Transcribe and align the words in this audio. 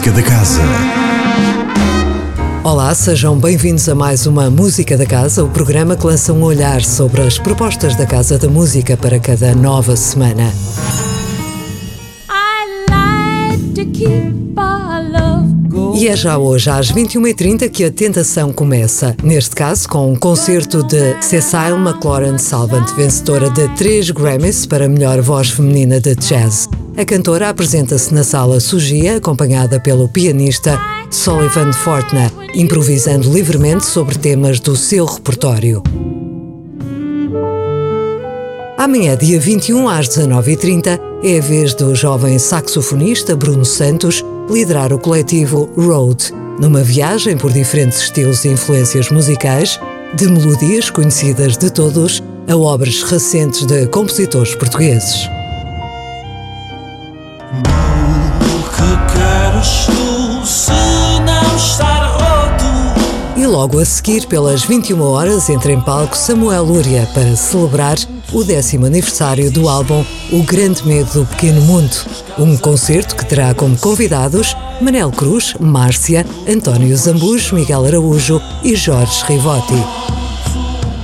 Música 0.00 0.16
da 0.16 0.22
Casa. 0.22 0.62
Olá, 2.64 2.94
sejam 2.94 3.38
bem-vindos 3.38 3.86
a 3.86 3.94
mais 3.94 4.26
uma 4.26 4.48
Música 4.48 4.96
da 4.96 5.04
Casa, 5.04 5.44
o 5.44 5.50
programa 5.50 5.94
que 5.94 6.06
lança 6.06 6.32
um 6.32 6.42
olhar 6.42 6.82
sobre 6.82 7.20
as 7.20 7.38
propostas 7.38 7.94
da 7.96 8.06
Casa 8.06 8.38
da 8.38 8.48
Música 8.48 8.96
para 8.96 9.20
cada 9.20 9.54
nova 9.54 9.94
semana. 9.96 10.54
E 16.00 16.08
é 16.08 16.16
já 16.16 16.38
hoje, 16.38 16.70
às 16.70 16.90
21h30, 16.90 17.68
que 17.68 17.84
a 17.84 17.90
tentação 17.90 18.54
começa. 18.54 19.14
Neste 19.22 19.54
caso, 19.54 19.86
com 19.86 20.10
um 20.10 20.16
concerto 20.16 20.82
de 20.82 21.22
Cecile 21.22 21.76
McLaurin 21.76 22.38
Salvant, 22.38 22.88
vencedora 22.96 23.50
de 23.50 23.68
três 23.76 24.10
Grammys 24.10 24.64
para 24.64 24.88
melhor 24.88 25.20
voz 25.20 25.50
feminina 25.50 26.00
de 26.00 26.14
jazz. 26.14 26.70
A 26.96 27.04
cantora 27.04 27.50
apresenta-se 27.50 28.14
na 28.14 28.24
sala 28.24 28.60
Sugia, 28.60 29.18
acompanhada 29.18 29.78
pelo 29.78 30.08
pianista 30.08 30.80
Sullivan 31.10 31.70
Fortna, 31.70 32.32
improvisando 32.54 33.30
livremente 33.30 33.84
sobre 33.84 34.16
temas 34.16 34.58
do 34.58 34.74
seu 34.76 35.04
repertório. 35.04 35.82
Amanhã, 38.78 39.14
dia 39.18 39.38
21, 39.38 39.86
às 39.86 40.08
19h30, 40.08 40.98
é 41.22 41.36
a 41.36 41.42
vez 41.42 41.74
do 41.74 41.94
jovem 41.94 42.38
saxofonista 42.38 43.36
Bruno 43.36 43.66
Santos 43.66 44.24
liderar 44.50 44.92
o 44.92 44.98
coletivo 44.98 45.70
Road, 45.76 46.34
numa 46.58 46.82
viagem 46.82 47.36
por 47.36 47.52
diferentes 47.52 48.02
estilos 48.02 48.44
e 48.44 48.48
influências 48.48 49.08
musicais, 49.10 49.78
de 50.14 50.28
melodias 50.28 50.90
conhecidas 50.90 51.56
de 51.56 51.70
todos 51.70 52.20
a 52.48 52.56
obras 52.56 53.02
recentes 53.04 53.64
de 53.64 53.86
compositores 53.86 54.54
portugueses. 54.56 55.28
E 63.36 63.46
logo 63.46 63.78
a 63.78 63.84
seguir, 63.84 64.26
pelas 64.26 64.64
21 64.64 65.00
horas, 65.00 65.48
entra 65.48 65.72
em 65.72 65.80
palco 65.80 66.16
Samuel 66.16 66.64
Lúria 66.64 67.08
para 67.14 67.36
celebrar 67.36 67.96
o 68.32 68.44
décimo 68.44 68.86
aniversário 68.86 69.50
do 69.50 69.68
álbum 69.68 70.04
O 70.32 70.42
Grande 70.42 70.86
Medo 70.86 71.20
do 71.20 71.26
Pequeno 71.26 71.60
Mundo. 71.62 71.96
Um 72.38 72.56
concerto 72.56 73.16
que 73.16 73.24
terá 73.24 73.54
como 73.54 73.76
convidados 73.76 74.56
Manel 74.80 75.10
Cruz, 75.10 75.54
Márcia, 75.60 76.24
António 76.48 76.96
Zambujo, 76.96 77.54
Miguel 77.54 77.84
Araújo 77.84 78.40
e 78.62 78.74
Jorge 78.74 79.24
Rivotti. 79.26 79.74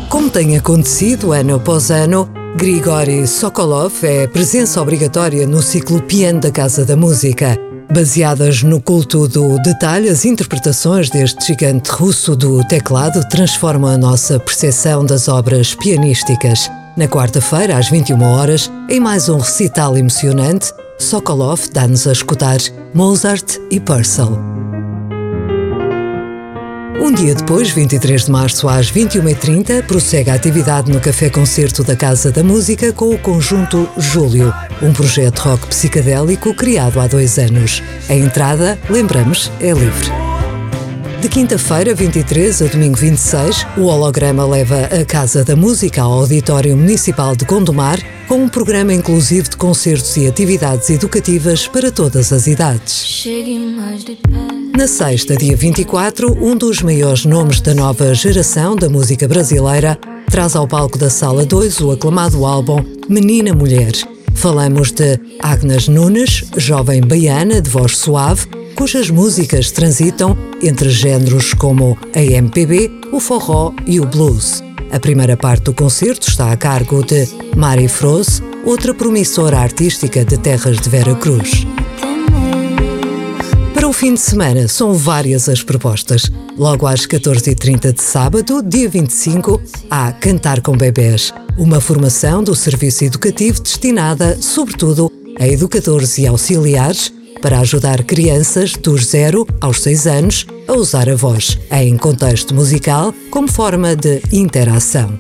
Como 0.08 0.30
tem 0.30 0.56
acontecido 0.56 1.32
ano 1.32 1.56
após 1.56 1.90
ano, 1.90 2.28
Grigori 2.56 3.26
Sokolov 3.26 3.92
é 4.02 4.26
presença 4.26 4.80
obrigatória 4.80 5.46
no 5.46 5.60
ciclo 5.60 6.00
Piano 6.00 6.40
da 6.40 6.50
Casa 6.50 6.84
da 6.84 6.96
Música. 6.96 7.58
Baseadas 7.92 8.62
no 8.62 8.80
culto 8.80 9.28
do 9.28 9.58
detalhe, 9.62 10.08
as 10.08 10.24
interpretações 10.24 11.10
deste 11.10 11.46
gigante 11.46 11.90
russo 11.90 12.34
do 12.34 12.66
teclado 12.66 13.26
transformam 13.28 13.90
a 13.90 13.98
nossa 13.98 14.40
percepção 14.40 15.04
das 15.04 15.28
obras 15.28 15.74
pianísticas. 15.74 16.70
Na 16.96 17.06
quarta-feira, 17.06 17.76
às 17.76 17.90
21 17.90 18.22
horas, 18.22 18.72
em 18.88 18.98
mais 18.98 19.28
um 19.28 19.36
recital 19.36 19.98
emocionante, 19.98 20.72
Sokolov 20.98 21.68
dá-nos 21.70 22.06
a 22.06 22.12
escutar 22.12 22.56
Mozart 22.94 23.58
e 23.70 23.78
Purcell. 23.78 24.38
Um 26.98 27.12
dia 27.12 27.34
depois, 27.34 27.68
23 27.68 28.24
de 28.24 28.30
março 28.30 28.66
às 28.66 28.90
21h30, 28.90 29.82
prossegue 29.82 30.30
a 30.30 30.34
atividade 30.34 30.90
no 30.90 30.98
Café 30.98 31.28
Concerto 31.28 31.84
da 31.84 31.94
Casa 31.94 32.32
da 32.32 32.42
Música 32.42 32.90
com 32.94 33.10
o 33.10 33.18
conjunto 33.18 33.86
Júlio, 33.98 34.52
um 34.80 34.94
projeto 34.94 35.40
rock 35.40 35.66
psicadélico 35.66 36.54
criado 36.54 36.98
há 36.98 37.06
dois 37.06 37.38
anos. 37.38 37.82
A 38.08 38.14
entrada, 38.14 38.78
lembramos, 38.88 39.52
é 39.60 39.70
livre. 39.72 40.25
De 41.26 41.30
quinta-feira, 41.30 41.92
23 41.92 42.62
a 42.62 42.66
domingo 42.66 42.96
26, 42.96 43.66
o 43.78 43.86
holograma 43.86 44.46
leva 44.46 44.82
a 44.82 45.04
Casa 45.04 45.42
da 45.42 45.56
Música 45.56 46.00
ao 46.00 46.12
Auditório 46.12 46.76
Municipal 46.76 47.34
de 47.34 47.44
Gondomar, 47.44 47.98
com 48.28 48.36
um 48.36 48.48
programa 48.48 48.94
inclusivo 48.94 49.50
de 49.50 49.56
concertos 49.56 50.16
e 50.16 50.28
atividades 50.28 50.88
educativas 50.88 51.66
para 51.66 51.90
todas 51.90 52.32
as 52.32 52.46
idades. 52.46 53.24
Na 54.78 54.86
sexta, 54.86 55.36
dia 55.36 55.56
24, 55.56 56.32
um 56.40 56.56
dos 56.56 56.80
maiores 56.80 57.24
nomes 57.24 57.60
da 57.60 57.74
nova 57.74 58.14
geração 58.14 58.76
da 58.76 58.88
música 58.88 59.26
brasileira 59.26 59.98
traz 60.30 60.54
ao 60.54 60.68
palco 60.68 60.96
da 60.96 61.10
Sala 61.10 61.44
2 61.44 61.80
o 61.80 61.90
aclamado 61.90 62.46
álbum 62.46 62.84
Menina 63.08 63.52
Mulher. 63.52 63.90
Falamos 64.32 64.92
de 64.92 65.18
Agnes 65.40 65.88
Nunes, 65.88 66.44
jovem 66.56 67.00
baiana 67.00 67.60
de 67.60 67.68
voz 67.68 67.96
suave, 67.96 68.46
cujas 68.76 69.08
músicas 69.08 69.70
transitam 69.70 70.36
entre 70.62 70.90
géneros 70.90 71.54
como 71.54 71.98
a 72.14 72.20
MPB, 72.20 72.90
o 73.10 73.18
forró 73.18 73.72
e 73.86 73.98
o 73.98 74.04
blues. 74.04 74.62
A 74.92 75.00
primeira 75.00 75.36
parte 75.36 75.64
do 75.64 75.74
concerto 75.74 76.28
está 76.28 76.52
a 76.52 76.56
cargo 76.56 77.02
de 77.02 77.26
Mari 77.56 77.88
Froze, 77.88 78.42
outra 78.66 78.92
promissora 78.92 79.58
artística 79.58 80.24
de 80.24 80.36
terras 80.36 80.78
de 80.78 80.90
Vera 80.90 81.14
Cruz. 81.14 81.66
Para 83.72 83.88
o 83.88 83.92
fim 83.92 84.12
de 84.12 84.20
semana, 84.20 84.68
são 84.68 84.92
várias 84.92 85.48
as 85.48 85.62
propostas. 85.62 86.30
Logo 86.56 86.86
às 86.86 87.06
14h30 87.06 87.92
de 87.94 88.02
sábado, 88.02 88.62
dia 88.62 88.88
25, 88.88 89.60
há 89.90 90.12
Cantar 90.12 90.60
com 90.60 90.76
Bebés, 90.76 91.32
uma 91.56 91.80
formação 91.80 92.44
do 92.44 92.54
Serviço 92.54 93.04
Educativo 93.04 93.62
destinada, 93.62 94.36
sobretudo, 94.40 95.10
a 95.38 95.46
educadores 95.46 96.18
e 96.18 96.26
auxiliares 96.26 97.15
para 97.40 97.60
ajudar 97.60 98.02
crianças 98.04 98.72
dos 98.72 99.06
0 99.06 99.46
aos 99.60 99.82
6 99.82 100.06
anos 100.06 100.46
a 100.66 100.72
usar 100.72 101.08
a 101.08 101.14
voz 101.14 101.58
em 101.70 101.96
contexto 101.96 102.54
musical 102.54 103.14
como 103.30 103.48
forma 103.48 103.94
de 103.94 104.22
interação. 104.32 105.18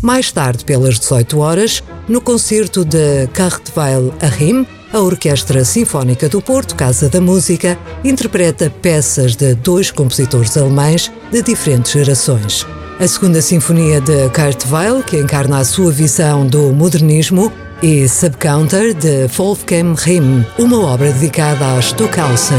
Mais 0.00 0.30
tarde, 0.30 0.64
pelas 0.64 0.98
18 0.98 1.38
horas, 1.38 1.82
no 2.08 2.20
concerto 2.20 2.84
de 2.84 3.26
Cartweil 3.32 4.14
Arrim, 4.20 4.64
a 4.92 5.00
Orquestra 5.00 5.64
Sinfónica 5.64 6.28
do 6.28 6.40
Porto, 6.40 6.74
Casa 6.74 7.08
da 7.08 7.20
Música, 7.20 7.78
interpreta 8.04 8.72
peças 8.80 9.34
de 9.34 9.54
dois 9.54 9.90
compositores 9.90 10.56
alemães 10.56 11.10
de 11.30 11.42
diferentes 11.42 11.92
gerações. 11.92 12.66
A 12.98 13.06
segunda 13.06 13.42
sinfonia 13.42 14.00
de 14.00 14.28
Cartweil, 14.30 15.02
que 15.02 15.18
encarna 15.18 15.58
a 15.58 15.64
sua 15.64 15.92
visão 15.92 16.46
do 16.46 16.72
modernismo, 16.72 17.52
e 17.82 18.08
Subcounter 18.08 18.92
de 18.92 19.28
Wolfgang 19.28 19.94
Rimm, 19.94 20.44
uma 20.58 20.80
obra 20.80 21.12
dedicada 21.12 21.74
a 21.74 21.78
Stockhausen. 21.78 22.58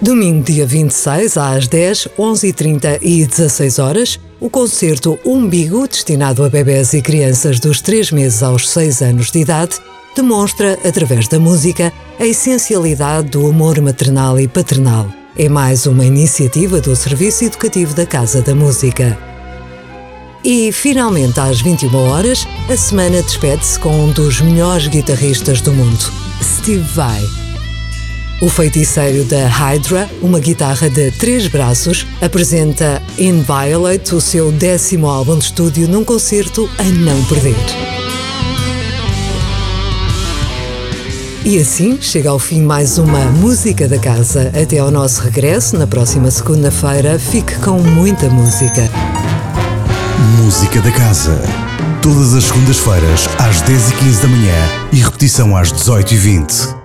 Domingo, 0.00 0.44
dia 0.44 0.66
26, 0.66 1.36
às 1.36 1.66
10, 1.66 2.08
11h30 2.18 2.98
e 3.00 3.24
16 3.26 3.78
horas, 3.78 4.20
o 4.40 4.50
concerto 4.50 5.18
Umbigo, 5.24 5.86
destinado 5.86 6.44
a 6.44 6.48
bebés 6.48 6.92
e 6.92 7.02
crianças 7.02 7.58
dos 7.58 7.80
3 7.80 8.12
meses 8.12 8.42
aos 8.42 8.68
6 8.68 9.02
anos 9.02 9.30
de 9.30 9.40
idade, 9.40 9.76
demonstra, 10.14 10.78
através 10.84 11.28
da 11.28 11.38
música, 11.38 11.92
a 12.18 12.26
essencialidade 12.26 13.28
do 13.28 13.46
amor 13.46 13.80
maternal 13.80 14.38
e 14.38 14.48
paternal. 14.48 15.06
É 15.36 15.48
mais 15.48 15.86
uma 15.86 16.04
iniciativa 16.04 16.80
do 16.80 16.94
Serviço 16.94 17.44
Educativo 17.44 17.94
da 17.94 18.04
Casa 18.04 18.42
da 18.42 18.54
Música. 18.54 19.29
E, 20.42 20.72
finalmente, 20.72 21.38
às 21.38 21.60
21 21.60 21.94
horas, 22.08 22.48
a 22.68 22.76
semana 22.76 23.22
despede-se 23.22 23.78
com 23.78 23.90
um 23.90 24.10
dos 24.10 24.40
melhores 24.40 24.86
guitarristas 24.86 25.60
do 25.60 25.72
mundo, 25.72 26.10
Steve 26.42 26.86
Vai. 26.94 27.22
O 28.40 28.48
feiticeiro 28.48 29.22
da 29.24 29.46
Hydra, 29.46 30.08
uma 30.22 30.40
guitarra 30.40 30.88
de 30.88 31.10
três 31.10 31.46
braços, 31.46 32.06
apresenta 32.22 33.02
Inviolate, 33.18 34.14
o 34.14 34.20
seu 34.20 34.50
décimo 34.50 35.08
álbum 35.08 35.36
de 35.36 35.44
estúdio, 35.44 35.86
num 35.86 36.02
concerto 36.02 36.68
a 36.78 36.84
não 36.84 37.22
perder. 37.24 37.54
E 41.44 41.58
assim 41.58 41.98
chega 42.00 42.30
ao 42.30 42.38
fim 42.38 42.62
mais 42.62 42.96
uma 42.96 43.24
Música 43.26 43.86
da 43.86 43.98
Casa. 43.98 44.50
Até 44.54 44.78
ao 44.78 44.90
nosso 44.90 45.20
regresso, 45.20 45.76
na 45.76 45.86
próxima 45.86 46.30
segunda-feira, 46.30 47.18
fique 47.18 47.58
com 47.58 47.78
muita 47.78 48.30
música. 48.30 48.88
Música 50.70 50.88
da 50.88 50.96
Casa. 50.96 51.42
Todas 52.00 52.32
as 52.32 52.44
segundas-feiras, 52.44 53.28
às 53.40 53.60
10h15 53.62 54.22
da 54.22 54.28
manhã 54.28 54.54
e 54.92 54.98
repetição 54.98 55.56
às 55.56 55.72
18h20. 55.72 56.79